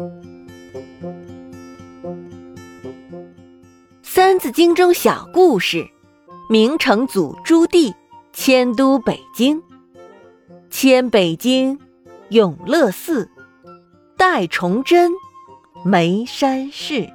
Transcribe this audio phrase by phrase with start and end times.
[4.02, 5.86] 《三字经》中小故事：
[6.48, 7.92] 明成祖朱棣
[8.32, 9.62] 迁都北京，
[10.70, 11.78] 迁北京
[12.30, 13.28] 永乐寺，
[14.16, 15.12] 代崇祯
[15.84, 17.10] 眉山市。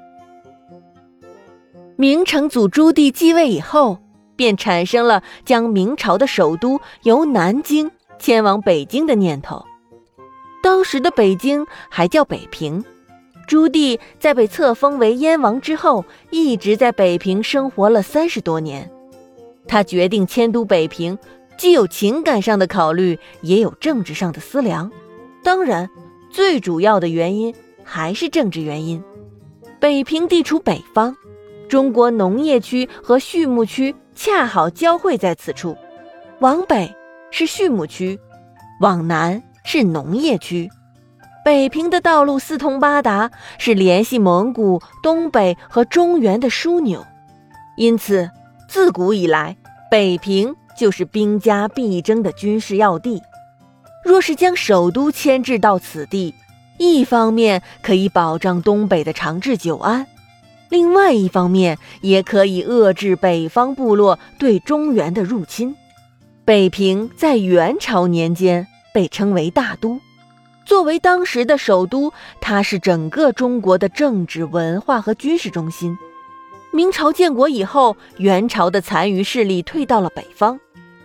[1.98, 3.98] 明成祖朱棣继位以后，
[4.36, 7.90] 便产生了将明朝的首都由南京
[8.20, 9.66] 迁往北京的念头。
[10.66, 12.84] 当时的北京还叫北平。
[13.46, 18.90] 朱棣在被册封为燕王之后，一直在北平生活了三十多年。
[19.68, 21.20] 他决定迁都北平，
[21.56, 24.92] 既有情感上的考虑，也有政治上的思量。
[25.44, 25.88] 当然，
[26.32, 27.54] 最主要的原因
[27.84, 29.04] 还是政治原因。
[29.80, 31.16] 北平地处北方，
[31.70, 35.78] 中国农业区和畜牧区恰好交汇在此处。
[36.40, 36.92] 往北
[37.30, 38.20] 是畜牧区，
[38.82, 40.70] 往南是农业区。
[41.44, 47.06] 北平的道路四通八达，是联系蒙古、东北和中原的枢纽，
[47.78, 48.32] 因此
[48.70, 49.58] 自古以来，
[49.92, 53.22] 北平就是兵家必争的军事要地。
[54.04, 56.34] 若是将首都迁至到此地，
[56.78, 60.08] 一方面可以保障东北的长治久安，
[60.70, 65.76] 另外一方面也可以遏制北方部落对中原的入侵。
[66.44, 70.00] 北平在元朝年间被称为大都。
[70.66, 75.98] 作为当时的首都，它是整个中国的政治、文化和军事中心。
[76.72, 80.58] 明朝建国以后，元朝的残余势力退到了北方，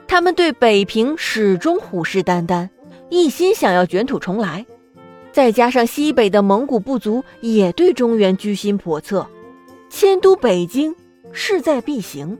[0.06, 2.68] 他们对北平始终虎视眈眈，
[3.08, 4.64] 一心想要卷土重来。
[5.33, 9.27] 再加上西北的蒙古部族也对中原居心叵测，
[9.88, 10.94] 迁都北京
[11.33, 12.38] 势在必行。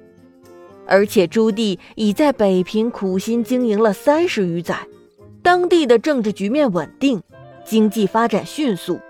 [0.87, 4.77] 而且朱棣已在北平苦心经营了三十余载。
[5.43, 7.23] 当地的政治局面稳定，
[7.65, 9.01] 经济发展迅速，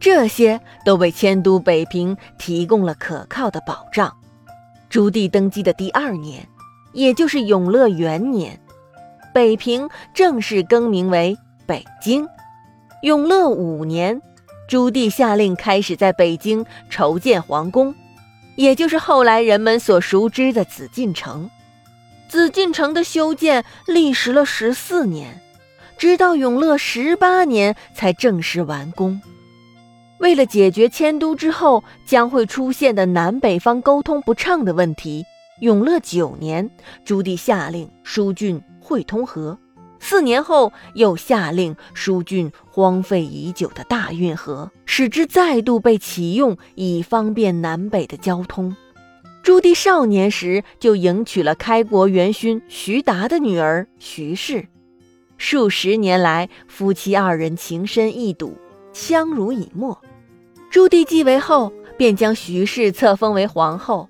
[0.00, 4.12] 这些都为迁都北平提供了可靠的保障。
[4.88, 6.48] 朱棣登基的第二年，
[6.92, 8.58] 也就是永乐元年，
[9.34, 12.26] 北平正式更名为北京。
[13.02, 14.22] 永乐五年，
[14.68, 17.94] 朱棣下令开始在北京筹建皇宫，
[18.56, 21.50] 也就是后来人们所熟知的紫禁城。
[22.28, 25.42] 紫禁城的修建历时了十四年。
[25.98, 29.20] 直到永乐十八年才正式完工。
[30.18, 35.24] 为了解决迁都之后将会出现的南北方沟通不畅的问题，
[35.60, 36.70] 永乐九年，
[37.04, 39.58] 朱棣下令疏浚会通河；
[40.00, 48.74] 四年后，又下令疏浚荒废已久的大运河，使之再度被启用，以方便南北的交通。
[49.42, 54.66] 朱棣少年时就迎娶了开国元勋徐达的女儿徐氏。
[55.38, 58.56] 数十年来，夫妻二人情深意笃，
[58.92, 60.00] 相濡以沫。
[60.70, 64.08] 朱棣继位后，便将徐氏册封为皇后。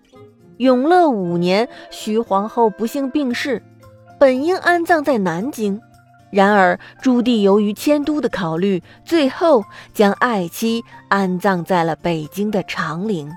[0.59, 3.62] 永乐五年，徐皇后不幸病逝，
[4.19, 5.81] 本应安葬在南京，
[6.31, 13.31] 然而朱棣由于迁都的考虑，最后将爱妻安葬在了北京的长陵。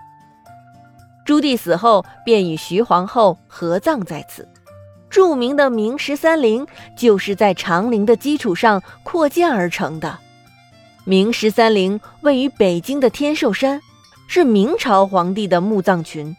[1.26, 4.48] 朱棣死后，便与徐皇后合葬在此。
[5.10, 6.66] 著名的明十三陵
[6.96, 10.20] 就是在长陵的基础上扩建而成的。
[11.06, 13.82] 明十三陵位于北京的天寿山，
[14.28, 16.36] 是明朝皇帝的墓葬群，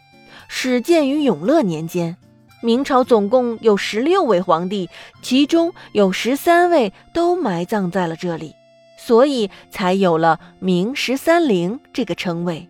[0.47, 2.15] 始建于永乐年间。
[2.61, 4.89] 明朝总共有十六位皇帝，
[5.21, 8.55] 其中有十三位都埋葬在了这里，
[8.97, 12.69] 所以才有了明十三陵这个称谓。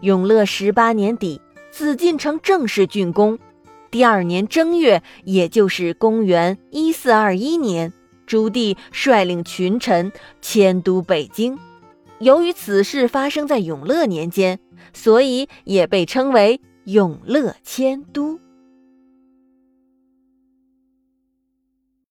[0.00, 1.40] 永乐十八年底，
[1.70, 3.38] 紫禁城正式竣工。
[3.92, 7.92] 第二年正月，也就是公元一四二一年，
[8.24, 10.10] 朱棣率领群臣
[10.40, 11.58] 迁都北京。
[12.18, 14.58] 由于此事发生在永乐年间，
[14.94, 18.40] 所以也被称为永乐迁都。